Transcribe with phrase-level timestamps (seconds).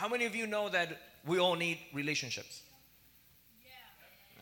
[0.00, 2.62] How many of you know that we all need relationships?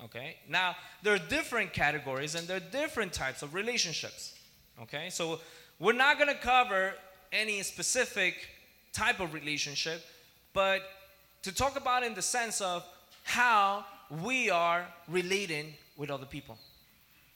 [0.05, 0.37] Okay?
[0.49, 4.39] Now, there are different categories and there are different types of relationships.
[4.83, 5.11] Okay?
[5.11, 5.41] So,
[5.81, 6.95] we're not going to cover
[7.33, 8.37] any specific
[8.93, 10.05] type of relationship,
[10.53, 10.83] but
[11.43, 12.85] to talk about in the sense of
[13.25, 13.85] how
[14.23, 16.57] we are relating with other people.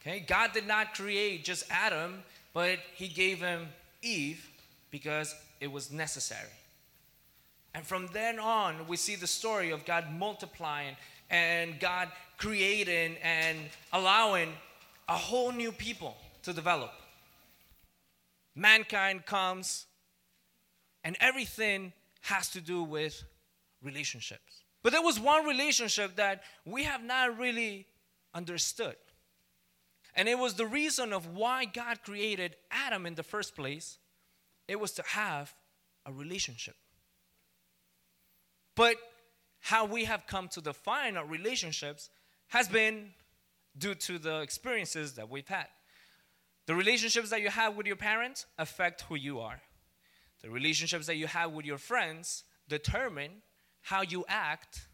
[0.01, 0.21] Okay?
[0.21, 2.23] God did not create just Adam,
[2.55, 3.67] but he gave him
[4.01, 4.49] Eve
[4.93, 6.55] because it was necessary.
[7.75, 10.97] And from then on, we see the story of God multiplying
[11.31, 13.59] and God creating and
[13.93, 14.53] allowing
[15.09, 16.93] a whole new people to develop.
[18.55, 19.87] Mankind comes,
[21.05, 21.93] and everything
[22.23, 23.25] has to do with
[23.83, 24.63] relationships.
[24.83, 27.87] But there was one relationship that we have not really
[28.35, 28.97] understood.
[30.15, 33.99] And it was the reason of why God created Adam in the first place.
[34.69, 35.55] It was to have
[36.05, 36.77] a relationship.
[38.75, 38.97] But
[39.61, 42.11] how we have come to define our relationships
[42.49, 43.11] has been
[43.77, 45.67] due to the experiences that we've had.
[46.67, 49.61] The relationships that you have with your parents affect who you are.
[50.43, 53.43] The relationships that you have with your friends determine
[53.83, 54.87] how you act.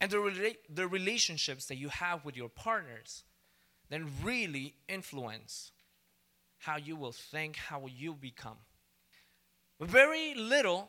[0.00, 3.24] And the, rela- the relationships that you have with your partners
[3.88, 5.70] then really influence
[6.58, 8.56] how you will think, how you become.
[9.80, 10.88] Very little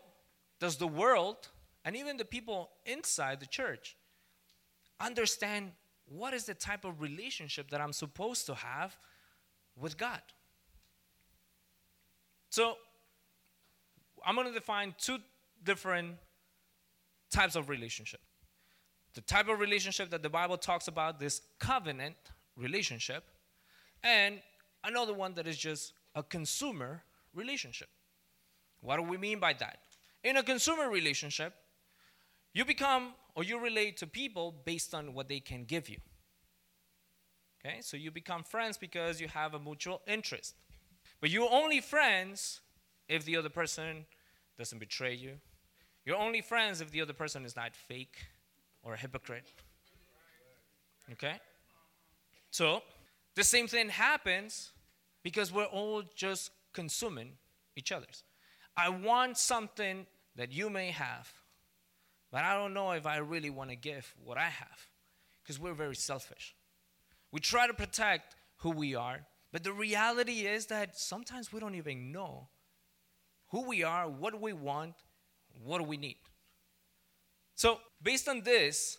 [0.59, 1.49] does the world
[1.85, 3.95] and even the people inside the church
[4.99, 5.71] understand
[6.05, 8.97] what is the type of relationship that I'm supposed to have
[9.75, 10.21] with God.
[12.49, 12.75] So,
[14.25, 15.17] I'm going to define two
[15.63, 16.15] different
[17.31, 18.21] types of relationship.
[19.15, 22.15] The type of relationship that the Bible talks about, this covenant
[22.55, 23.23] relationship,
[24.03, 24.39] and
[24.83, 27.89] another one that is just a consumer relationship.
[28.81, 29.79] What do we mean by that?
[30.23, 31.53] In a consumer relationship,
[32.53, 35.97] you become or you relate to people based on what they can give you.
[37.65, 40.55] Okay, so you become friends because you have a mutual interest.
[41.21, 42.59] But you're only friends
[43.07, 44.05] if the other person
[44.57, 45.39] doesn't betray you.
[46.05, 48.17] You're only friends if the other person is not fake
[48.83, 49.45] or a hypocrite.
[51.13, 51.39] Okay?
[52.51, 52.83] So,
[53.35, 54.73] the same thing happens
[55.23, 57.31] because we're all just consuming
[57.75, 58.23] each other's.
[58.75, 60.05] I want something
[60.35, 61.31] that you may have,
[62.33, 64.87] but I don't know if I really want to give what I have
[65.43, 66.55] because we're very selfish.
[67.31, 69.19] We try to protect who we are,
[69.51, 72.47] but the reality is that sometimes we don't even know
[73.49, 74.95] who we are, what we want,
[75.63, 76.17] what we need.
[77.53, 78.97] So, based on this,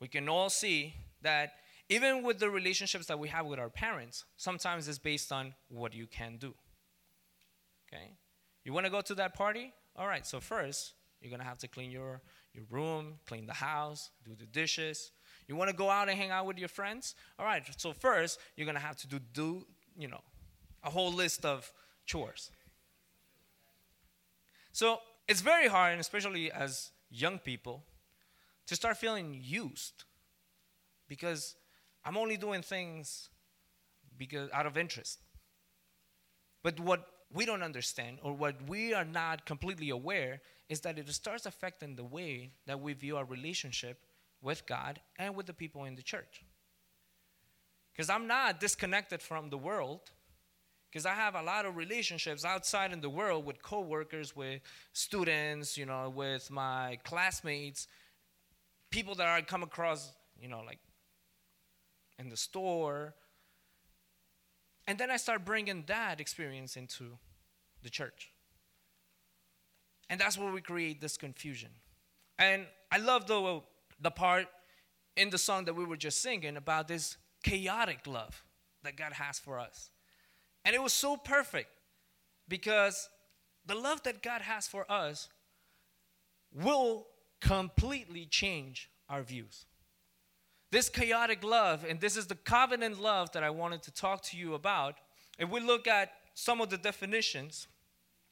[0.00, 1.54] we can all see that
[1.88, 5.92] even with the relationships that we have with our parents, sometimes it's based on what
[5.92, 6.54] you can do.
[7.88, 8.12] Okay?
[8.64, 9.72] You want to go to that party?
[9.96, 12.20] All right, so first, you're going to have to clean your,
[12.54, 15.10] your room, clean the house, do the dishes.
[15.48, 17.14] You want to go out and hang out with your friends?
[17.38, 19.66] All right, so first, you're going to have to do, do,
[19.98, 20.20] you know,
[20.82, 21.70] a whole list of
[22.06, 22.50] chores.
[24.72, 27.84] So it's very hard, and especially as young people,
[28.66, 30.04] to start feeling used
[31.08, 31.56] because
[32.04, 33.28] I'm only doing things
[34.16, 35.18] because out of interest.
[36.62, 41.08] But what we don't understand or what we are not completely aware is that it
[41.12, 44.06] starts affecting the way that we view our relationship
[44.40, 46.44] with God and with the people in the church.
[47.92, 50.00] Because I'm not disconnected from the world,
[50.90, 54.60] because I have a lot of relationships outside in the world with coworkers, with
[54.92, 57.88] students, you know, with my classmates,
[58.90, 60.78] people that I come across, you know, like
[62.18, 63.14] in the store.
[64.86, 67.18] And then I start bringing that experience into
[67.82, 68.33] the church.
[70.10, 71.70] And that's where we create this confusion.
[72.38, 73.60] And I love the, uh,
[74.00, 74.46] the part
[75.16, 78.42] in the song that we were just singing about this chaotic love
[78.82, 79.90] that God has for us.
[80.64, 81.68] And it was so perfect
[82.48, 83.08] because
[83.66, 85.28] the love that God has for us
[86.52, 87.06] will
[87.40, 89.66] completely change our views.
[90.70, 94.36] This chaotic love, and this is the covenant love that I wanted to talk to
[94.36, 94.96] you about.
[95.38, 97.68] If we look at some of the definitions,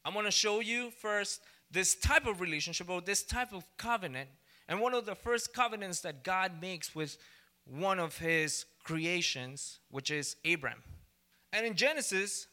[0.05, 1.41] I'm going to show you first
[1.73, 4.29] this type of relationship or this type of covenant.
[4.69, 7.19] And one of the first covenants that God makes with
[7.65, 10.83] one of his creations, which is Abram.
[11.53, 12.47] And in Genesis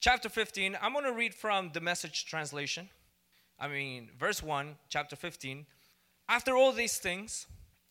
[0.00, 2.88] chapter 15, I'm going to read from the message translation.
[3.58, 5.66] I mean, verse 1, chapter 15.
[6.28, 7.46] After all these things,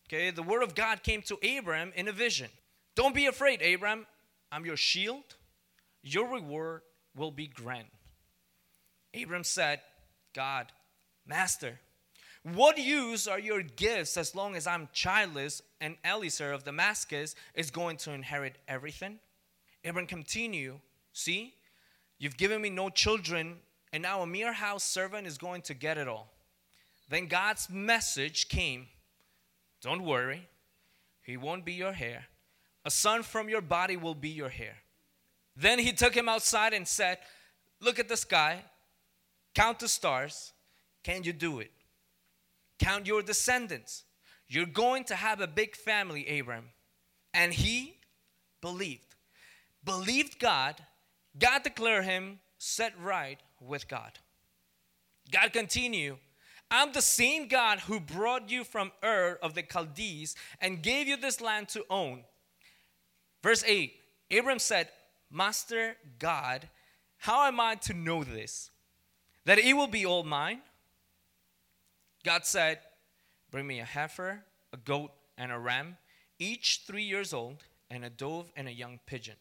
[0.10, 2.50] Okay, the word of God came to Abram in a vision.
[2.96, 4.08] Don't be afraid, Abram.
[4.52, 5.24] I'm your shield.
[6.02, 6.82] Your reward
[7.16, 7.86] will be grand.
[9.14, 9.82] Abram said,
[10.34, 10.72] God,
[11.26, 11.80] Master,
[12.44, 17.70] What use are your gifts as long as I'm childless and Eliezer of Damascus is
[17.70, 19.20] going to inherit everything?
[19.84, 20.80] Abram continued,
[21.14, 21.54] See,
[22.18, 23.58] you've given me no children,
[23.92, 26.32] and now a mere house servant is going to get it all.
[27.10, 28.88] Then God's message came
[29.82, 30.48] Don't worry,
[31.24, 32.26] he won't be your heir.
[32.86, 34.78] A son from your body will be your heir.
[35.56, 37.18] Then he took him outside and said,
[37.82, 38.64] Look at the sky,
[39.60, 40.54] count the stars.
[41.04, 41.72] Can you do it?
[42.80, 44.06] Count your descendants.
[44.48, 46.70] You're going to have a big family, Abram.
[47.34, 47.98] And he
[48.62, 49.16] believed.
[49.84, 50.76] Believed God.
[51.38, 54.20] God declared him set right with God.
[55.30, 56.16] God continued,
[56.72, 61.18] I'm the same God who brought you from Ur of the Chaldees and gave you
[61.18, 62.24] this land to own.
[63.44, 63.94] Verse 8
[64.32, 64.88] Abram said,
[65.30, 66.70] Master God,
[67.18, 68.69] how am I to know this?
[69.50, 70.62] That it will be all mine?
[72.24, 72.82] God said,
[73.50, 75.10] Bring me a heifer, a goat,
[75.40, 75.98] and a ram,
[76.38, 79.38] each three years old, and a dove and a young pigeon.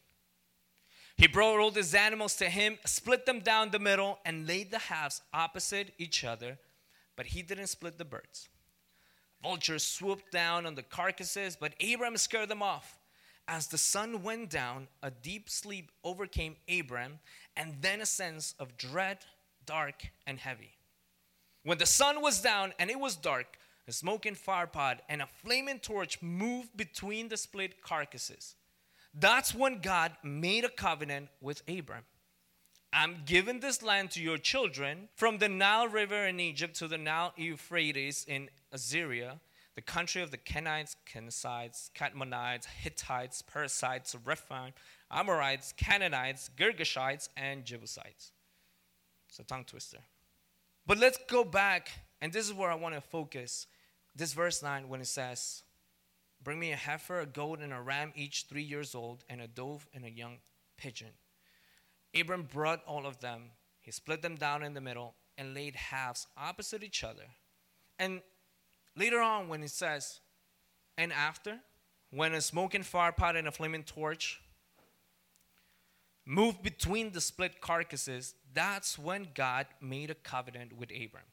[1.19, 4.79] He brought all these animals to him, split them down the middle, and laid the
[4.79, 6.57] halves opposite each other,
[7.15, 8.49] but he didn't split the birds.
[9.43, 12.99] Vultures swooped down on the carcasses, but Abram scared them off.
[13.47, 17.19] As the sun went down, a deep sleep overcame Abram,
[17.59, 19.19] and then a sense of dread,
[19.69, 20.73] dark and heavy.
[21.63, 25.79] When the sun was down and it was dark, a smoking firepot and a flaming
[25.79, 28.57] torch moved between the split carcasses.
[29.13, 32.05] That's when God made a covenant with Abram.
[32.93, 36.97] I'm giving this land to your children from the Nile River in Egypt to the
[36.97, 39.39] Nile Euphrates in Assyria
[39.79, 44.73] the country of the Kenites, Kenizzites, Cadmonites, Hittites, Perizzites, Rephaim,
[45.09, 48.33] Amorites, Canaanites, Girgashites, and Jebusites.
[49.39, 49.99] It's a tongue twister.
[50.87, 51.91] But let's go back,
[52.21, 53.67] and this is where I want to focus.
[54.17, 55.63] This verse 9, when it says,
[56.43, 59.47] Bring me a heifer, a goat, and a ram, each three years old, and a
[59.47, 60.39] dove and a young
[60.77, 61.11] pigeon.
[62.19, 63.51] Abram brought all of them.
[63.81, 67.25] He split them down in the middle and laid halves opposite each other.
[67.99, 68.23] And
[68.99, 70.19] Later on, when it says,
[70.97, 71.61] and after,
[72.11, 74.41] when a smoking fire pot and a flaming torch
[76.29, 81.25] moved between the split carcasses, that's when God made a covenant with Abram.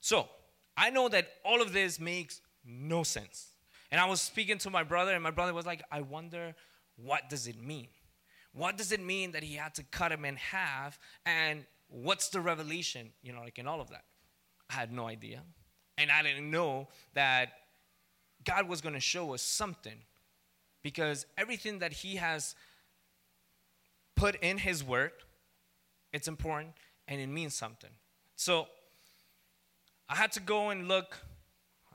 [0.00, 0.28] So,
[0.76, 3.48] I know that all of this makes no sense.
[3.90, 6.54] And I was speaking to my brother, and my brother was like, I wonder
[6.96, 7.88] what does it mean?
[8.52, 10.98] What does it mean that he had to cut him in half?
[11.24, 14.04] And what's the revelation, you know, like in all of that?
[14.68, 15.40] I had no idea.
[15.96, 17.52] And I didn't know that
[18.44, 19.96] God was going to show us something
[20.82, 22.54] because everything that He has
[24.24, 25.12] put in His Word,
[26.10, 26.72] it's important
[27.06, 27.90] and it means something.
[28.36, 28.66] So
[30.08, 31.18] I had to go and look.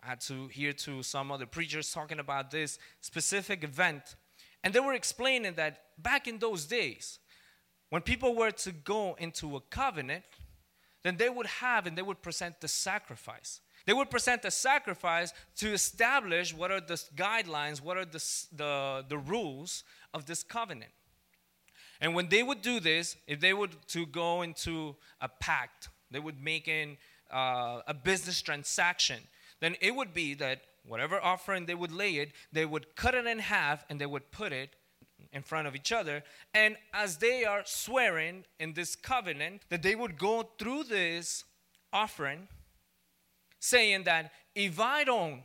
[0.04, 4.04] I had to hear to some other preachers talking about this specific event.
[4.64, 7.18] And they were explaining that back in those days,
[7.90, 10.24] when people were to go into a covenant,
[11.02, 13.60] then they would have and they would present the sacrifice.
[13.88, 18.24] They would present a sacrifice to establish what are the guidelines, what are the,
[18.56, 19.84] the, the rules
[20.14, 20.92] of this covenant.
[22.02, 26.20] And when they would do this, if they would to go into a pact, they
[26.20, 26.98] would make in
[27.32, 29.20] uh, a business transaction,
[29.60, 33.26] then it would be that whatever offering they would lay it, they would cut it
[33.26, 34.76] in half and they would put it
[35.34, 36.24] in front of each other.
[36.54, 41.44] And as they are swearing in this covenant, that they would go through this
[41.92, 42.48] offering
[43.60, 45.42] saying that if I don't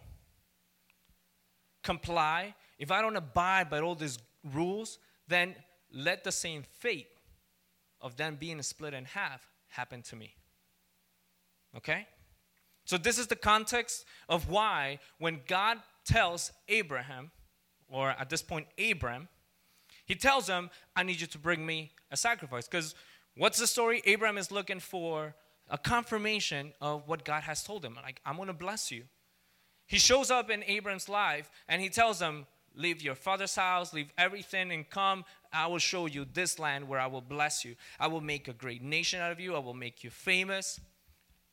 [1.83, 4.19] comply, if I don't abide by all these
[4.53, 5.55] rules, then
[5.95, 7.09] let the same fate
[8.01, 10.35] of them being split in half happen to me.
[11.77, 12.07] Okay?
[12.85, 17.31] So, this is the context of why when God tells Abraham,
[17.89, 19.29] or at this point, Abram,
[20.05, 22.69] he tells him, I need you to bring me a sacrifice.
[22.69, 22.95] Because
[23.37, 24.03] what's the story?
[24.05, 25.35] Abraham is looking for
[25.71, 27.97] a confirmation of what God has told him.
[28.03, 29.05] Like, I'm going to bless you.
[29.87, 34.13] He shows up in Abram's life and he tells him, Leave your father's house, leave
[34.19, 35.25] everything, and come.
[35.53, 37.77] I will show you this land where I will bless you.
[38.01, 39.55] I will make a great nation out of you.
[39.55, 40.81] I will make you famous.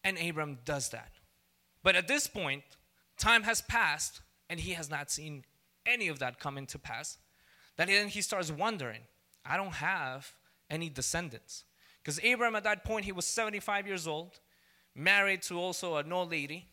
[0.04, 1.12] And Abram does that.
[1.84, 2.64] But at this point,
[3.18, 5.44] time has passed and he has not seen
[5.86, 7.18] any of that come into pass.
[7.78, 9.02] Then he starts wondering,
[9.46, 10.34] I don't have
[10.70, 11.64] any descendants.
[12.04, 14.40] Because Abram at that point, he was 75 years old,
[14.96, 16.68] married to also an old lady,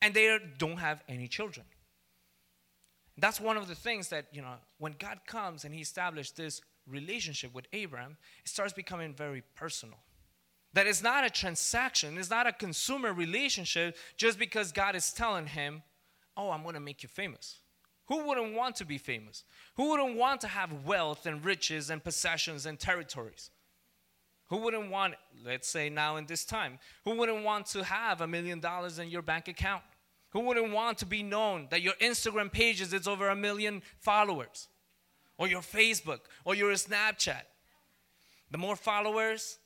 [0.00, 1.66] and they don't have any children.
[3.20, 6.62] That's one of the things that, you know, when God comes and he established this
[6.86, 9.98] relationship with Abraham, it starts becoming very personal.
[10.72, 15.46] That it's not a transaction, it's not a consumer relationship just because God is telling
[15.46, 15.82] him,
[16.36, 17.56] Oh, I'm gonna make you famous.
[18.06, 19.44] Who wouldn't want to be famous?
[19.76, 23.50] Who wouldn't want to have wealth and riches and possessions and territories?
[24.48, 28.26] Who wouldn't want, let's say now in this time, who wouldn't want to have a
[28.26, 29.82] million dollars in your bank account?
[30.30, 34.68] Who wouldn't want to be known that your Instagram pages is over a million followers?
[35.38, 37.42] Or your Facebook or your Snapchat?
[38.50, 39.58] The more followers,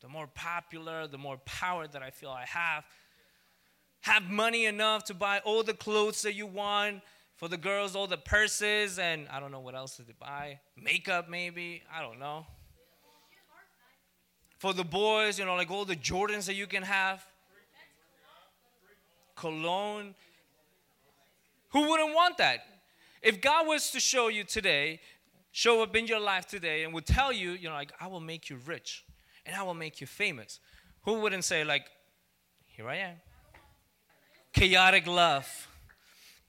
[0.00, 2.84] the more popular, the more power that I feel I have.
[4.00, 7.02] Have money enough to buy all the clothes that you want,
[7.42, 10.60] for the girls, all the purses, and I don't know what else they buy.
[10.76, 11.82] Makeup, maybe.
[11.92, 12.46] I don't know.
[14.58, 17.26] For the boys, you know, like all the Jordans that you can have.
[19.42, 20.14] Cologne.
[21.70, 22.60] Who wouldn't want that?
[23.20, 25.00] If God was to show you today,
[25.50, 28.20] show up in your life today, and would tell you, you know, like, I will
[28.20, 29.04] make you rich
[29.44, 30.60] and I will make you famous,
[31.02, 31.86] who wouldn't say, like,
[32.66, 33.16] here I am?
[34.52, 35.68] Chaotic love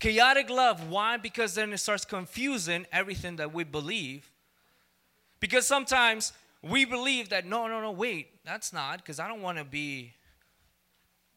[0.03, 0.89] Chaotic love.
[0.89, 1.15] Why?
[1.15, 4.29] Because then it starts confusing everything that we believe.
[5.39, 9.59] Because sometimes we believe that, no, no, no, wait, that's not, because I don't want
[9.59, 10.11] to be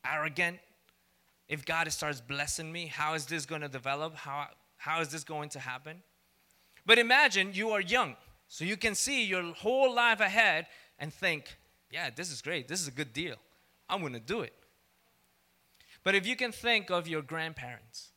[0.05, 0.59] arrogant.
[1.49, 4.17] If God starts blessing me, how is this going to develop?
[4.17, 6.03] How, how is this going to happen?
[6.85, 8.17] But imagine you are young,
[8.49, 10.67] so you can see your whole life ahead
[10.99, 11.57] and think,
[11.91, 12.69] yeah, this is great.
[12.69, 13.37] This is a good deal.
[13.89, 14.53] I'm going to do it.
[16.03, 18.11] But if you can think of your grandparents,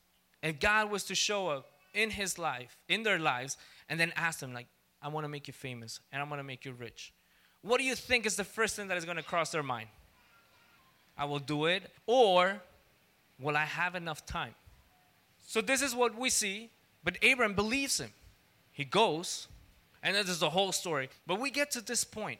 [0.44, 3.58] if God was to show up in his life, in their lives,
[3.90, 4.68] and then ask them, like,
[5.02, 7.14] I want to make you famous and I want to make you rich,
[7.62, 9.90] what do you think is the first thing that is going to cross their mind?
[11.18, 12.62] I will do it, or
[13.40, 14.56] will I have enough time?
[15.46, 16.70] So, this is what we see,
[17.04, 18.12] but Abram believes him.
[18.72, 19.48] He goes,
[20.04, 21.10] and this is the whole story.
[21.26, 22.40] But we get to this point.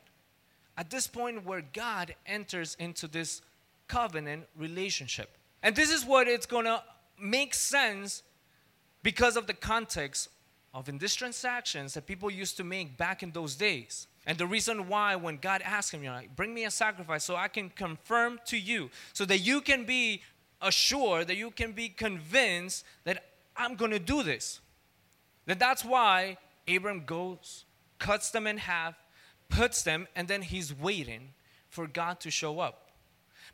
[0.78, 3.42] At this point, where God enters into this
[3.88, 5.38] covenant relationship.
[5.62, 6.82] And this is what it's going to
[7.20, 8.24] make sense
[9.04, 10.30] because of the context
[10.74, 14.08] of in these transactions that people used to make back in those days.
[14.26, 17.36] And the reason why, when God asked him, you know, bring me a sacrifice so
[17.36, 20.22] I can confirm to you, so that you can be
[20.62, 23.24] assured, that you can be convinced that
[23.56, 24.62] I'm going to do this.
[25.46, 26.38] That that's why
[26.68, 27.66] Abram goes,
[27.98, 28.96] cuts them in half,
[29.50, 31.34] puts them, and then he's waiting
[31.70, 32.92] for God to show up.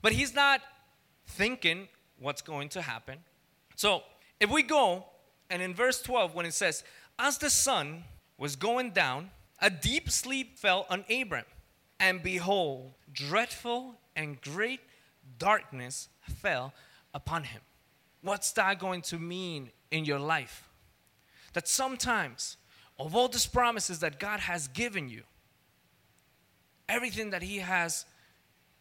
[0.02, 0.62] But he's not
[1.28, 1.88] thinking
[2.20, 3.20] what's going to happen.
[3.76, 4.04] So
[4.40, 5.06] if we go,
[5.50, 6.84] and in verse 12, when it says,
[7.18, 8.04] As the sun
[8.38, 9.32] was going down,
[9.62, 11.46] a deep sleep fell on Abram,
[12.00, 14.82] and behold, dreadful and great
[15.38, 16.74] darkness fell
[17.16, 17.62] upon him.
[18.22, 20.68] What's that going to mean in your life?
[21.54, 22.58] That sometimes,
[23.00, 25.24] of all these promises that God has given you,
[26.90, 28.06] everything that He has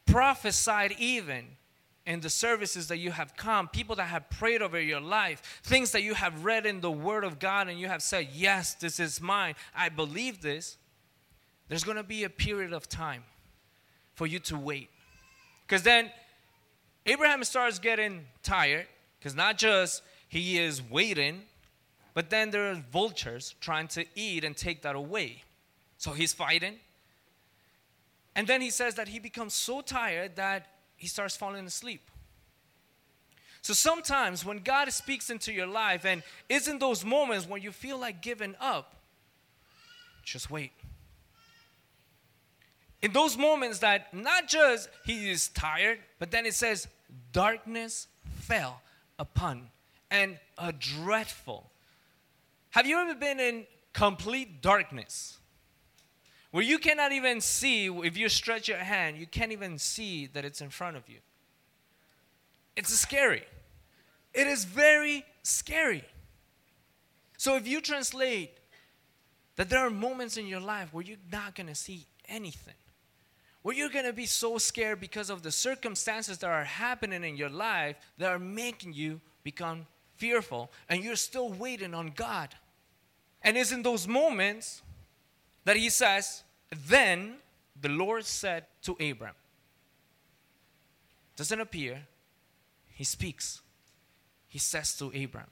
[0.07, 1.47] prophesied, even
[2.07, 5.93] in the services that you have come, people that have prayed over your life, things
[5.93, 8.99] that you have read in the Word of God and you have said, Yes, this
[8.99, 10.77] is mine, I believe this,
[11.69, 13.23] there's to be a period of time
[14.15, 14.91] for you to wait.
[15.67, 16.11] Because then
[17.07, 18.87] Abraham starts getting tired,
[19.19, 21.43] because not just he is waiting,
[22.15, 25.43] but then there are vultures trying to eat and take that away.
[25.99, 26.77] So he's fighting.
[28.37, 32.11] And then he says that he becomes so tired that he starts falling asleep.
[33.63, 37.99] So sometimes when God speaks into your life and isn't those moments when you feel
[37.99, 38.95] like giving up,
[40.23, 40.73] just wait.
[43.05, 46.89] In those moments that not just he is tired, but then it says
[47.33, 48.81] darkness fell
[49.19, 49.69] upon
[50.11, 51.71] and a dreadful.
[52.71, 55.39] Have you ever been in complete darkness?
[56.55, 60.45] where you cannot even see, if you stretch your hand, you can't even see that
[60.45, 61.19] it's in front of you.
[62.77, 63.43] It's scary.
[64.33, 66.05] It is very scary.
[67.39, 68.53] So if you translate
[69.57, 72.75] that there are moments in your life where you're not going to see anything,
[73.65, 77.35] where you're going to be so scared because of the circumstances that are happening in
[77.35, 82.55] your life that are making you become fearful, and you're still waiting on God.
[83.41, 84.83] And it's in those moments
[85.65, 86.45] that he says,
[86.87, 87.37] Then
[87.81, 89.35] the Lord said to Abram,
[91.35, 92.03] doesn't appear,
[92.89, 93.63] he speaks.
[94.47, 95.49] He says to Abram.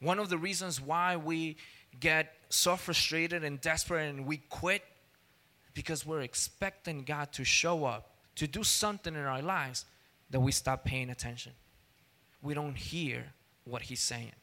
[0.00, 1.56] One of the reasons why we
[1.98, 4.82] get so frustrated and desperate and we quit
[5.80, 9.86] because we're expecting God to show up, to do something in our lives
[10.28, 11.52] that we stop paying attention.
[12.42, 13.32] We don't hear
[13.64, 14.34] what He's saying.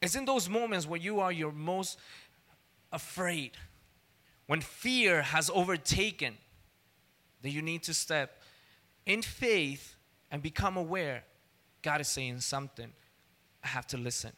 [0.00, 1.98] It's in those moments where you are your most
[2.92, 3.56] afraid,
[4.46, 6.36] when fear has overtaken,
[7.42, 8.42] that you need to step
[9.04, 9.96] in faith
[10.30, 11.24] and become aware
[11.82, 12.92] God is saying something.
[13.64, 14.30] I have to listen.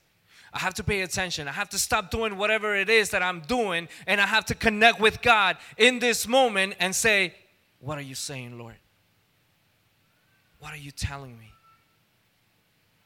[0.55, 1.49] I have to pay attention.
[1.49, 4.55] I have to stop doing whatever it is that I'm doing and I have to
[4.55, 7.35] connect with God in this moment and say,
[7.81, 8.77] What are you saying, Lord?
[10.61, 11.51] What are you telling me?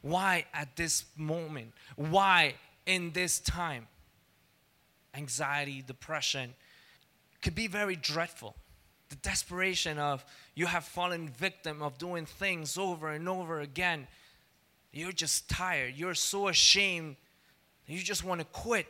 [0.03, 1.73] Why at this moment?
[1.97, 2.55] Why
[2.87, 3.89] in this time?
[5.15, 6.55] Anxiety, depression
[7.43, 8.55] could be very dreadful.
[9.09, 10.25] The desperation of
[10.55, 14.07] you have fallen victim of doing things over and over again.
[14.93, 15.95] You're just tired.
[15.97, 17.17] You're so ashamed.
[17.89, 18.87] You just want to quit.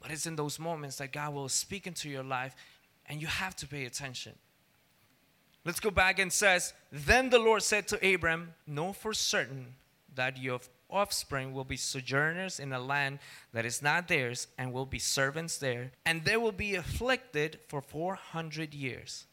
[0.00, 2.54] But it's in those moments that God will speak into your life
[3.06, 4.34] and you have to pay attention.
[5.64, 9.74] Let's go back and says, Then the Lord said to Abram, Know for certain
[10.14, 13.18] that your offspring will be sojourners in a land
[13.52, 17.82] that is not theirs and will be servants there, and they will be afflicted for
[17.82, 19.26] 400 years.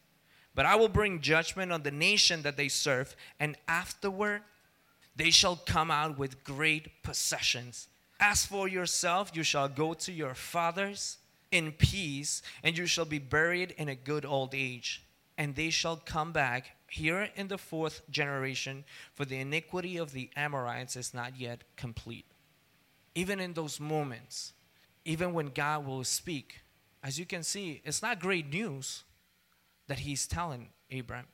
[0.54, 4.42] But I will bring judgment on the nation that they serve, and afterward
[5.14, 7.88] they shall come out with great possessions.
[8.18, 11.18] As for yourself, you shall go to your fathers
[11.50, 15.04] in peace, and you shall be buried in a good old age.
[15.38, 20.30] And they shall come back here in the fourth generation, for the iniquity of the
[20.34, 22.26] Amorites is not yet complete.
[23.14, 24.54] Even in those moments,
[25.04, 26.60] even when God will speak,
[27.02, 29.04] as you can see, it's not great news
[29.88, 31.26] that He's telling Abraham.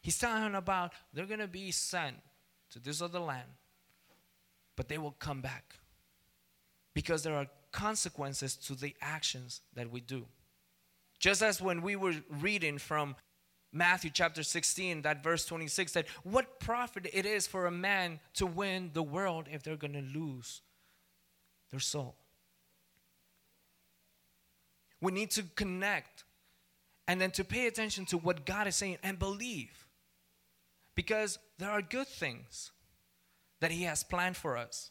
[0.00, 2.16] He's telling him about they're going to be sent
[2.70, 3.48] to this other land,
[4.76, 5.76] but they will come back
[6.94, 10.26] because there are consequences to the actions that we do.
[11.18, 13.16] Just as when we were reading from
[13.72, 18.44] Matthew chapter 16, that verse 26 said, What profit it is for a man to
[18.44, 20.60] win the world if they're going to lose
[21.70, 22.16] their soul?
[25.00, 26.24] We need to connect
[27.08, 29.86] and then to pay attention to what God is saying and believe.
[30.94, 32.70] Because there are good things
[33.62, 34.90] that He has planned for us.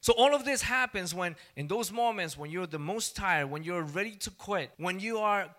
[0.00, 3.62] So, all of this happens when, in those moments when you're the most tired, when
[3.62, 5.54] you're ready to quit, when you are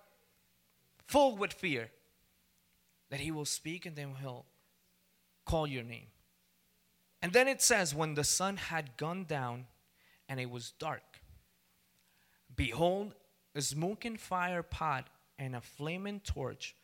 [1.07, 1.91] full with fear,
[3.11, 4.45] that he will speak and then he'll
[5.45, 6.07] call your name.
[7.21, 9.67] And then it says, when the sun had gone down
[10.27, 11.19] and it was dark,
[12.55, 13.13] behold,
[13.53, 16.75] a smoking fire pot and a flaming torch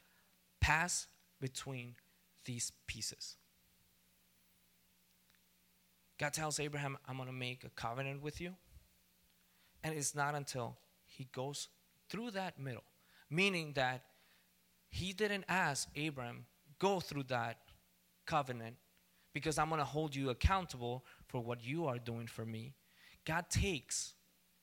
[0.60, 1.08] passed
[1.40, 1.96] between
[2.46, 3.38] these pieces.
[6.18, 8.56] God tells Abraham, I'm going to make a covenant with you.
[9.84, 11.70] And it's not until he goes
[12.10, 12.84] through that middle,
[13.30, 14.04] meaning that
[14.90, 16.46] he didn't ask Abraham,
[16.80, 17.60] go through that
[18.26, 18.76] covenant
[19.34, 22.74] because I'm going to hold you accountable for what you are doing for me.
[23.26, 24.14] God takes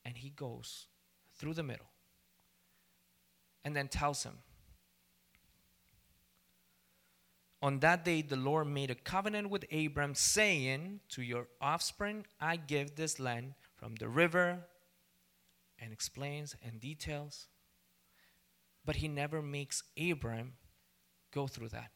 [0.04, 0.86] and he goes
[1.36, 1.86] through the middle
[3.64, 4.34] and then tells him,
[7.64, 12.56] On that day, the Lord made a covenant with Abram, saying, To your offspring I
[12.56, 14.58] give this land from the river,
[15.80, 17.48] and explains and details
[18.84, 20.54] but he never makes Abram
[21.32, 21.90] go through that.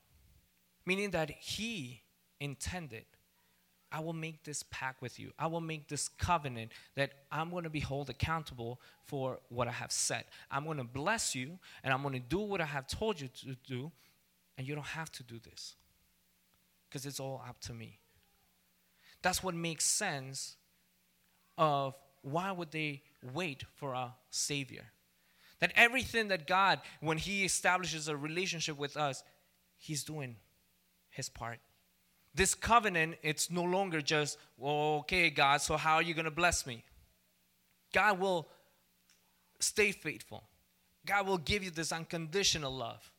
[0.87, 2.03] Meaning that he
[2.41, 3.05] intended,
[3.93, 5.33] I will make this pact with you.
[5.39, 9.73] I will make this covenant that I'm going to be held accountable for what I
[9.73, 10.25] have said.
[10.51, 13.29] I'm going to bless you and I'm going to do what I have told you
[13.29, 13.91] to do,
[14.59, 15.77] and you don't have to do this
[16.88, 18.01] because it's all up to me.
[19.23, 20.57] That's what makes sense
[21.57, 24.85] of why would they wait for a savior?
[25.61, 29.23] That everything that God, when He establishes a relationship with us,
[29.77, 30.37] He's doing
[31.11, 31.61] His part.
[32.35, 36.66] This covenant, it's no longer just, okay, God, so how are you going to bless
[36.66, 36.85] me?
[37.92, 38.49] God will
[39.61, 40.44] stay faithful.
[41.07, 43.11] God will give you this unconditional love.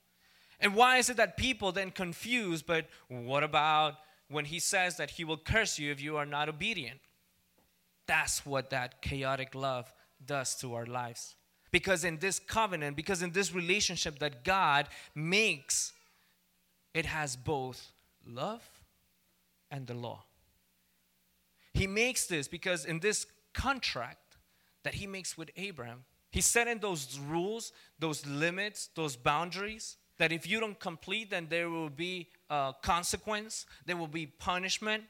[0.59, 3.95] And why is it that people then confuse, but what about
[4.29, 6.99] when He says that He will curse you if you are not obedient?
[8.07, 9.93] That's what that chaotic love
[10.25, 11.35] does to our lives.
[11.71, 15.93] Because in this covenant, because in this relationship that God makes,
[16.93, 17.91] it has both
[18.25, 18.67] love
[19.69, 20.23] and the law.
[21.73, 24.37] He makes this because in this contract
[24.83, 30.31] that he makes with Abraham, he set in those rules, those limits, those boundaries that
[30.31, 35.05] if you don't complete, then there will be a consequence, there will be punishment.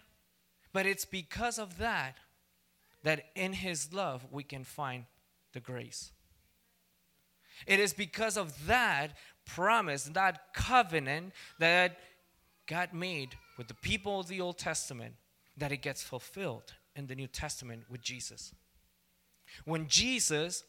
[0.71, 2.15] But it's because of that
[3.03, 5.05] that in his love we can find
[5.53, 6.11] the grace.
[7.65, 11.97] It is because of that promise, that covenant that
[12.67, 15.15] God made with the people of the Old Testament,
[15.57, 18.53] that it gets fulfilled in the New Testament with Jesus.
[19.65, 20.63] When Jesus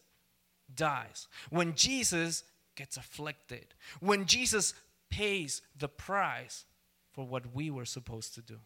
[0.75, 2.43] dies, when Jesus
[2.81, 4.73] gets afflicted, when Jesus
[5.11, 6.65] pays the price
[7.13, 8.57] for what we were supposed to do.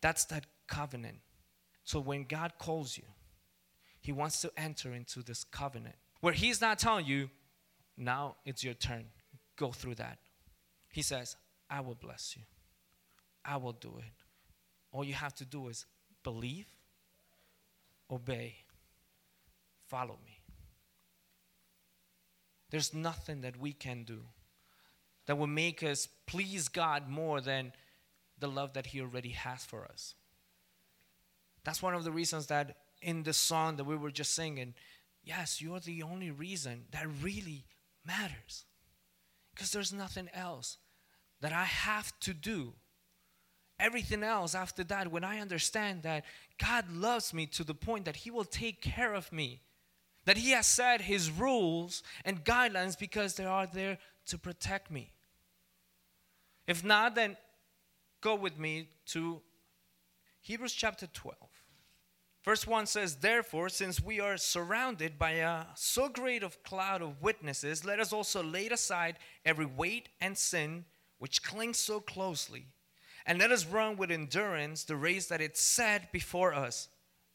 [0.00, 1.18] That's that covenant.
[1.82, 3.02] So when God calls you,
[4.00, 7.28] He wants to enter into this covenant where He's not telling you,
[7.96, 9.06] now it's your turn,
[9.56, 10.18] go through that.
[10.92, 11.36] He says,
[11.68, 12.42] I will bless you,
[13.44, 14.14] I will do it.
[14.92, 15.86] All you have to do is
[16.22, 16.68] believe,
[18.08, 18.54] obey,
[19.88, 20.39] follow me.
[22.70, 24.20] There's nothing that we can do
[25.26, 27.72] that will make us please God more than
[28.38, 30.14] the love that He already has for us.
[31.64, 34.74] That's one of the reasons that in the song that we were just singing,
[35.22, 37.64] yes, you're the only reason that really
[38.04, 38.64] matters.
[39.54, 40.78] Because there's nothing else
[41.40, 42.74] that I have to do.
[43.78, 46.24] Everything else after that, when I understand that
[46.58, 49.60] God loves me to the point that He will take care of me,
[50.24, 55.12] that He has set His rules and guidelines because they are there to protect me.
[56.66, 57.36] If not, then
[58.20, 59.40] go with me to
[60.42, 61.36] Hebrews chapter 12.
[62.42, 67.20] Verse 1 says, Therefore, since we are surrounded by a so great of cloud of
[67.20, 70.84] witnesses, let us also lay aside every weight and sin
[71.18, 72.66] which clings so closely,
[73.26, 76.88] and let us run with endurance the race that is set before us,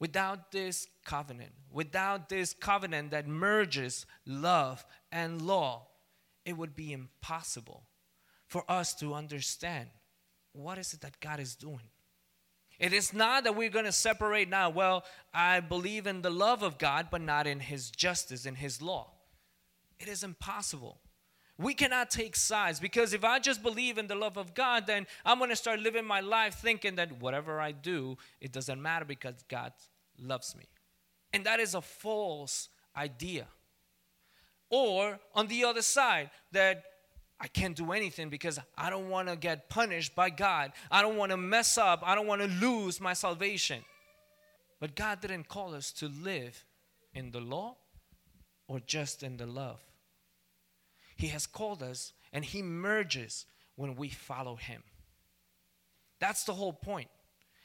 [0.00, 5.86] Without this covenant, without this covenant that merges love and law,
[6.44, 7.84] it would be impossible
[8.46, 9.88] for us to understand
[10.52, 11.90] what is it that God is doing.
[12.78, 14.70] It is not that we're going to separate now.
[14.70, 18.80] Well, I believe in the love of God, but not in His justice, in His
[18.80, 19.12] law.
[20.00, 20.98] It is impossible.
[21.60, 25.06] We cannot take sides because if I just believe in the love of God, then
[25.26, 29.04] I'm going to start living my life thinking that whatever I do, it doesn't matter
[29.04, 29.74] because God
[30.18, 30.64] loves me.
[31.34, 33.46] And that is a false idea.
[34.70, 36.82] Or on the other side, that
[37.38, 40.72] I can't do anything because I don't want to get punished by God.
[40.90, 42.02] I don't want to mess up.
[42.02, 43.84] I don't want to lose my salvation.
[44.80, 46.64] But God didn't call us to live
[47.12, 47.76] in the law
[48.66, 49.80] or just in the love.
[51.20, 53.44] He has called us and He merges
[53.76, 54.82] when we follow Him.
[56.18, 57.08] That's the whole point.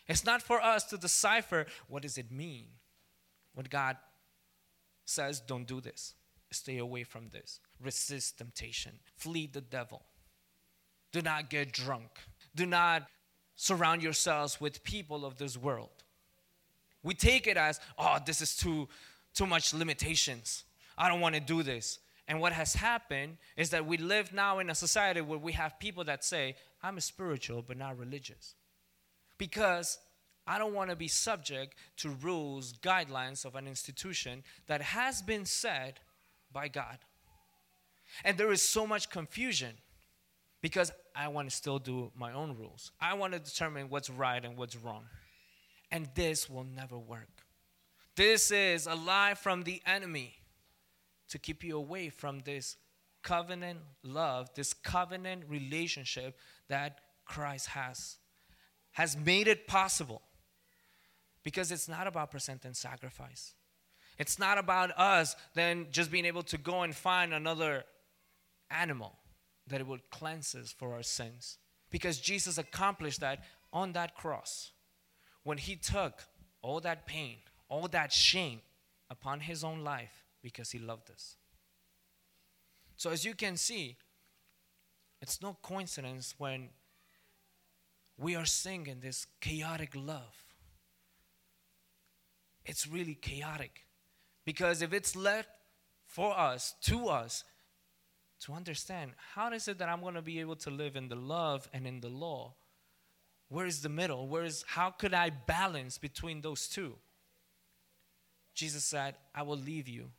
[0.09, 2.67] It's not for us to decipher what does it mean
[3.53, 3.95] when God
[5.05, 6.15] says don't do this.
[6.51, 10.03] Stay away from this resist temptation, flee the devil.
[11.13, 12.09] Do not get drunk.
[12.55, 13.07] Do not
[13.55, 16.03] surround yourselves with people of this world.
[17.03, 18.89] We take it as, oh, this is too
[19.33, 20.65] too much limitations.
[20.97, 21.99] I don't want to do this.
[22.27, 25.79] And what has happened is that we live now in a society where we have
[25.79, 28.55] people that say, I'm spiritual but not religious.
[29.37, 29.99] Because
[30.47, 35.45] I don't want to be subject to rules, guidelines of an institution that has been
[35.45, 35.99] said
[36.51, 36.97] by God.
[38.23, 39.73] And there is so much confusion
[40.61, 42.91] because I want to still do my own rules.
[42.99, 45.03] I want to determine what's right and what's wrong.
[45.91, 47.29] And this will never work.
[48.15, 50.35] This is a lie from the enemy
[51.29, 52.77] to keep you away from this
[53.23, 56.37] covenant love, this covenant relationship
[56.69, 58.17] that Christ has.
[58.91, 60.21] Has made it possible.
[61.43, 63.53] Because it's not about present and sacrifice.
[64.17, 67.83] It's not about us then just being able to go and find another
[68.71, 69.17] animal,
[69.67, 71.57] that it would cleanse us for our sins.
[71.91, 74.71] Because Jesus accomplished that on that cross
[75.43, 76.23] when he took
[76.61, 77.37] all that pain,
[77.69, 78.61] all that shame
[79.09, 81.37] upon his own life because he loved us.
[82.97, 83.97] So, as you can see,
[85.19, 86.69] it's no coincidence when
[88.15, 90.37] we are singing this chaotic love.
[92.63, 93.85] It's really chaotic.
[94.45, 95.49] Because if it's left
[96.05, 97.43] for us, to us,
[98.41, 101.15] to understand how is it that I'm going to be able to live in the
[101.15, 102.53] love and in the law?
[103.49, 104.27] Where is the middle?
[104.27, 106.97] Where is how could I balance between those two?
[108.53, 110.11] Jesus said, I will leave you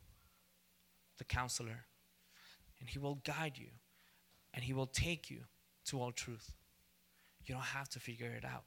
[1.17, 1.85] the counselor,
[2.79, 3.69] and he will guide you,
[4.53, 5.41] and he will take you
[5.85, 6.53] to all truth.
[7.45, 8.65] You don't have to figure it out.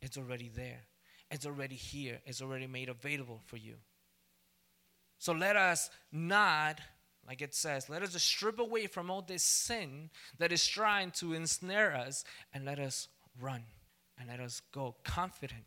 [0.00, 0.84] It's already there.
[1.30, 2.20] It's already here.
[2.24, 3.74] It's already made available for you.
[5.18, 6.80] So let us not,
[7.26, 11.32] like it says, let us strip away from all this sin that is trying to
[11.32, 13.08] ensnare us and let us
[13.40, 13.64] run
[14.18, 15.64] and let us go confidently.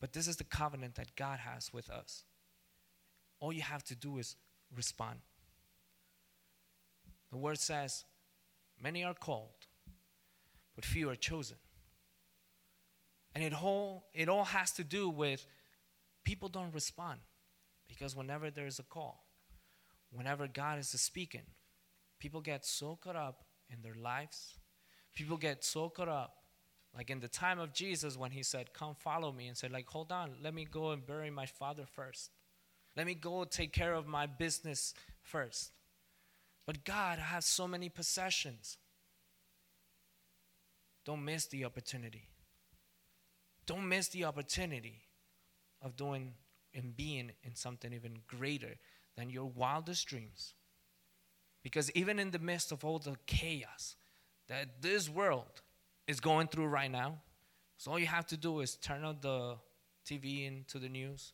[0.00, 2.24] But this is the covenant that God has with us.
[3.44, 4.36] All you have to do is
[4.74, 5.18] respond.
[7.30, 8.04] The word says,
[8.82, 9.66] Many are called,
[10.74, 11.58] but few are chosen.
[13.34, 15.46] And it all, it all has to do with
[16.24, 17.20] people don't respond.
[17.86, 19.26] Because whenever there is a call,
[20.10, 21.44] whenever God is speaking,
[22.18, 24.56] people get so caught up in their lives.
[25.14, 26.32] People get so caught up.
[26.96, 29.86] Like in the time of Jesus when he said, Come follow me, and said, like,
[29.86, 32.30] hold on, let me go and bury my father first.
[32.96, 35.72] Let me go take care of my business first.
[36.66, 38.78] But God has so many possessions.
[41.04, 42.28] Don't miss the opportunity.
[43.66, 45.02] Don't miss the opportunity
[45.82, 46.34] of doing
[46.74, 48.76] and being in something even greater
[49.16, 50.54] than your wildest dreams.
[51.62, 53.96] Because even in the midst of all the chaos
[54.48, 55.62] that this world
[56.06, 57.18] is going through right now,
[57.76, 59.56] so all you have to do is turn on the
[60.06, 61.32] TV into the news,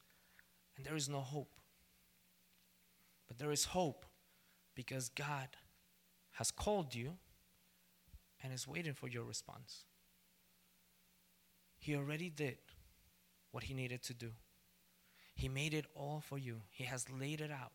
[0.81, 1.53] and there is no hope.
[3.29, 4.07] But there is hope
[4.75, 5.49] because God
[6.33, 7.19] has called you
[8.43, 9.85] and is waiting for your response.
[11.79, 12.57] He already did
[13.51, 14.31] what he needed to do.
[15.35, 17.73] He made it all for you, He has laid it out.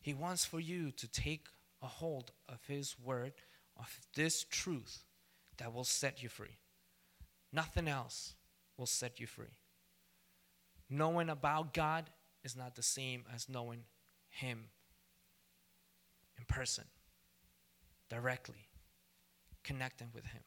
[0.00, 1.46] He wants for you to take
[1.80, 3.34] a hold of His word,
[3.76, 5.04] of this truth
[5.58, 6.58] that will set you free.
[7.52, 8.34] Nothing else
[8.76, 9.58] will set you free.
[10.90, 12.10] Knowing about God
[12.46, 13.80] is not the same as knowing
[14.30, 14.70] Him
[16.38, 16.84] in person,
[18.08, 18.68] directly,
[19.64, 20.42] connecting with Him.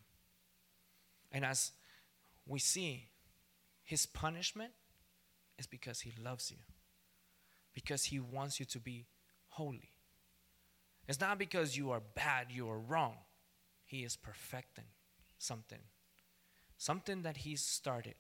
[1.32, 1.74] And as
[2.48, 3.10] we see,
[3.84, 4.72] His punishment
[5.60, 6.58] is because He loves you,
[7.74, 9.06] because He wants you to be
[9.50, 9.92] holy.
[11.08, 13.16] It's not because you are bad, you are wrong.
[13.86, 14.86] He is perfecting
[15.38, 15.80] something,
[16.78, 18.16] something that He started,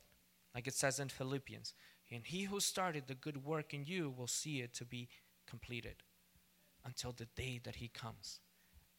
[0.54, 1.74] like it says in Philippians.
[2.12, 5.08] And He who started the good work in you will see it to be
[5.48, 5.96] completed
[6.86, 8.40] until the day that He comes.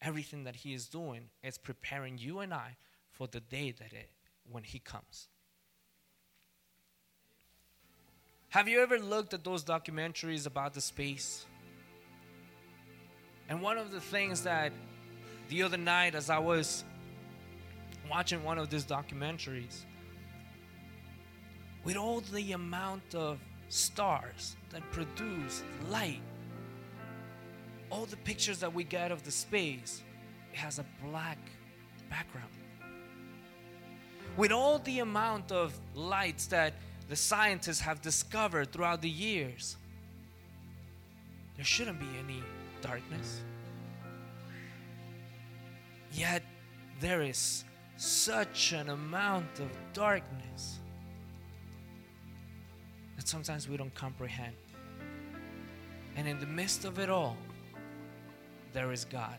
[0.01, 2.77] Everything that He is doing is preparing you and I
[3.11, 4.09] for the day that it,
[4.49, 5.27] when He comes.
[8.49, 11.45] Have you ever looked at those documentaries about the space?
[13.47, 14.73] And one of the things that
[15.49, 16.83] the other night, as I was
[18.09, 19.85] watching one of these documentaries,
[21.83, 23.39] with all the amount of
[23.69, 26.21] stars that produce light,
[27.89, 30.03] all the pictures that we get of the space,
[30.53, 31.39] it has a black
[32.09, 32.49] background.
[34.37, 36.73] With all the amount of lights that
[37.09, 39.75] the scientists have discovered throughout the years,
[41.55, 42.41] there shouldn't be any
[42.81, 43.41] darkness.
[46.13, 46.43] Yet
[46.99, 47.63] there is
[47.97, 50.80] such an amount of darkness
[53.21, 54.55] that sometimes we don't comprehend.
[56.15, 57.37] And in the midst of it all,
[58.73, 59.37] there is God.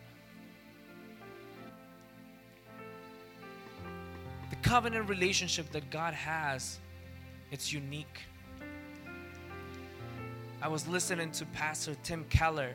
[4.51, 6.79] The covenant relationship that God has
[7.51, 8.21] it's unique.
[10.63, 12.75] I was listening to Pastor Tim Keller,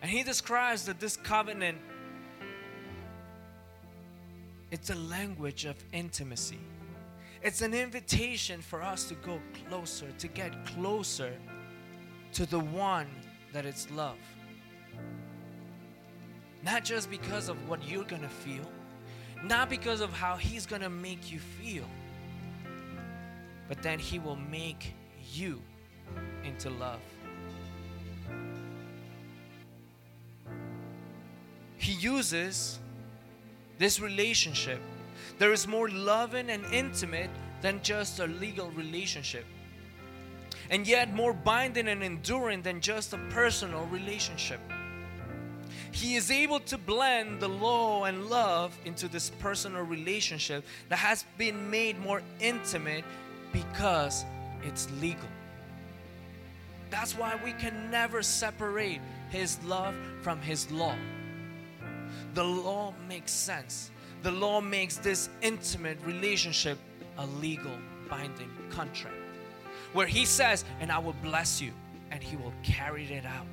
[0.00, 1.76] and he describes that this covenant
[4.70, 6.58] it's a language of intimacy.
[7.44, 11.32] It's an invitation for us to go closer, to get closer
[12.32, 13.06] to the one
[13.52, 14.18] that it's love.
[16.64, 18.68] Not just because of what you're going to feel,
[19.44, 21.84] not because of how he's going to make you feel
[23.68, 24.94] but then He will make
[25.32, 25.60] you
[26.44, 27.00] into love.
[31.76, 32.78] He uses
[33.78, 34.80] this relationship.
[35.38, 37.30] There is more loving and intimate
[37.62, 39.44] than just a legal relationship.
[40.70, 44.60] And yet, more binding and enduring than just a personal relationship.
[45.92, 51.24] He is able to blend the law and love into this personal relationship that has
[51.38, 53.04] been made more intimate
[53.52, 54.24] because
[54.64, 55.28] it's legal.
[56.90, 59.00] That's why we can never separate
[59.30, 60.96] His love from His law.
[62.34, 63.90] The law makes sense.
[64.24, 66.78] The law makes this intimate relationship
[67.18, 67.76] a legal
[68.08, 69.14] binding contract
[69.92, 71.72] where He says, And I will bless you,
[72.10, 73.46] and He will carry it out.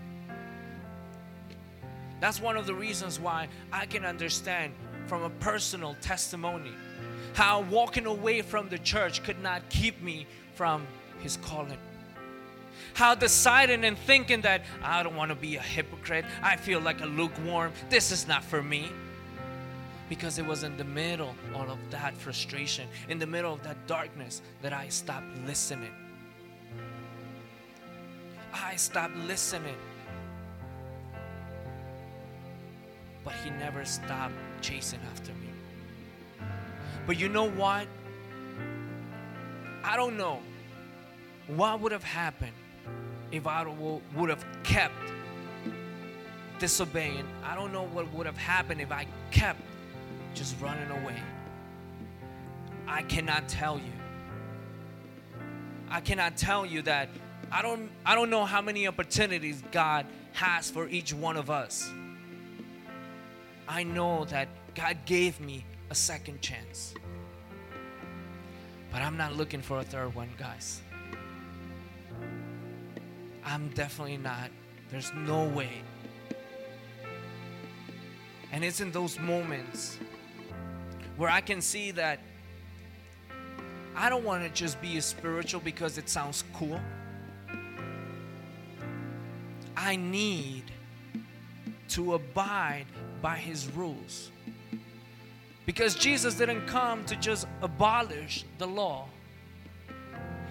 [2.22, 4.74] That's one of the reasons why I can understand
[5.08, 6.72] from a personal testimony
[7.34, 10.88] how walking away from the church could not keep me from
[11.20, 11.80] His calling
[12.94, 17.02] how deciding and thinking that I don't want to be a hypocrite, I feel like
[17.02, 18.90] a lukewarm, this is not for me.
[20.12, 24.41] Because it was in the middle of that frustration, in the middle of that darkness,
[24.62, 25.93] that I stopped listening.
[28.54, 29.78] I stopped listening.
[33.24, 35.47] But he never stopped chasing after me.
[37.08, 37.88] But you know what?
[39.82, 40.39] I don't know
[41.47, 42.52] what would have happened
[43.32, 43.65] if I
[44.13, 44.93] would have kept
[46.60, 47.26] disobeying.
[47.45, 49.62] I don't know what would have happened if I kept
[50.34, 51.20] just running away.
[52.88, 53.94] I cannot tell you.
[55.89, 57.10] I cannot tell you that
[57.52, 61.91] I don't I don't know how many opportunities God has for each one of us.
[63.67, 66.94] I know that God gave me a second chance.
[68.91, 70.82] But I'm not looking for a third one, guys.
[73.46, 74.50] I'm definitely not.
[74.89, 75.82] There's no way.
[78.52, 79.98] And it's in those moments
[81.22, 82.18] where I can see that
[83.96, 86.82] I don't want to just be spiritual because it sounds cool.
[89.78, 90.64] I need
[91.90, 92.88] to abide
[93.22, 94.32] by his rules.
[95.68, 99.08] Because Jesus didn't come to just abolish the law,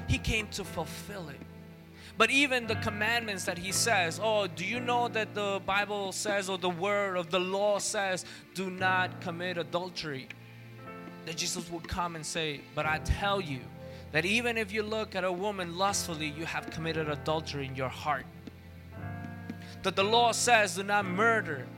[0.07, 1.41] he came to fulfill it.
[2.17, 6.49] But even the commandments that he says, oh, do you know that the Bible says,
[6.49, 10.29] or the word of the law says, do not commit adultery?
[11.31, 13.61] That Jesus would come and say, but I tell you
[14.11, 17.89] that even if you look at a woman lustfully, you have committed adultery in your
[17.89, 18.27] heart.
[19.85, 21.69] That the law says, do not murder.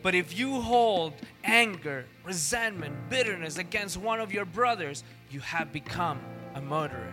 [0.00, 6.20] But if you hold anger, resentment, bitterness against one of your brothers, you have become
[6.54, 7.12] a murderer.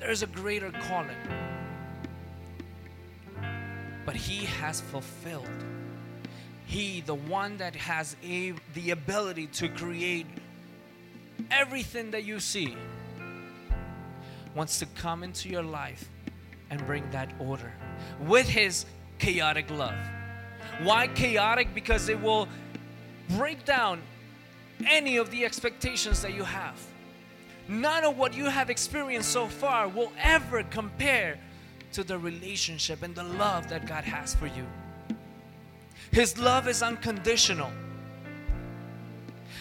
[0.00, 1.14] There's a greater calling.
[4.04, 5.46] But He has fulfilled.
[6.66, 10.26] He, the one that has a, the ability to create
[11.50, 12.76] everything that you see,
[14.54, 16.08] wants to come into your life
[16.70, 17.72] and bring that order
[18.20, 18.86] with His
[19.18, 19.94] chaotic love.
[20.82, 21.74] Why chaotic?
[21.74, 22.48] Because it will
[23.36, 24.00] break down
[24.88, 26.78] any of the expectations that you have
[27.68, 31.38] none of what you have experienced so far will ever compare
[31.92, 34.66] to the relationship and the love that God has for you.
[36.14, 37.72] His love is unconditional.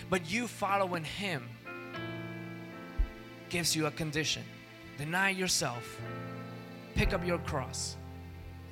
[0.08, 1.50] But you following Him
[3.50, 4.44] gives you a condition.
[5.00, 6.00] Deny yourself,
[6.94, 7.98] pick up your cross,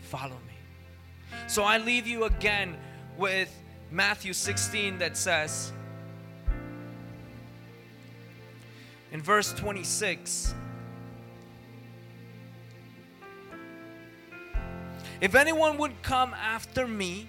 [0.02, 1.38] follow me.
[1.48, 2.78] So I leave you again
[3.18, 3.52] with
[3.90, 5.74] Matthew 16 that says,
[9.12, 10.54] in verse 26.
[15.20, 17.28] If anyone would come after me,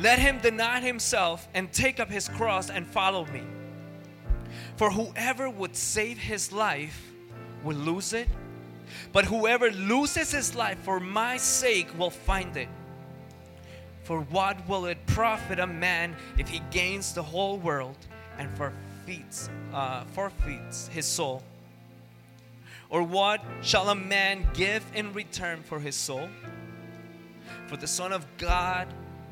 [0.00, 3.42] let him deny himself and take up his cross and follow me.
[4.76, 7.12] For whoever would save his life
[7.62, 8.28] will lose it,
[9.12, 12.68] but whoever loses his life for my sake will find it.
[14.04, 17.98] For what will it profit a man if he gains the whole world
[18.38, 21.42] and forfeits, uh, forfeits his soul?
[22.88, 26.28] Or what shall a man give in return for his soul?
[27.66, 28.88] For the Son of God,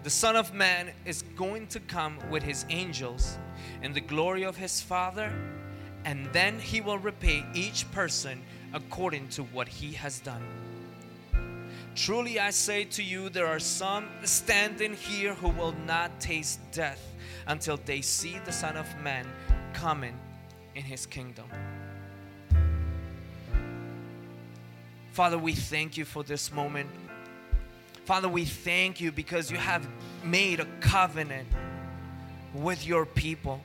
[0.09, 3.37] the Son of Man, is going to come with his angels
[3.83, 5.31] in the glory of his Father,
[6.07, 8.41] and then he will repay each person
[8.73, 10.43] according to what he has done.
[11.95, 17.15] Truly I say to you, there are some standing here who will not taste death
[17.47, 19.27] until they see the Son of Man
[19.75, 20.19] coming
[20.75, 21.51] in his kingdom.
[25.13, 26.89] Father, we thank you for this moment.
[28.09, 29.87] Father, we thank you because you have
[30.25, 31.47] made a covenant
[32.55, 33.61] with your people.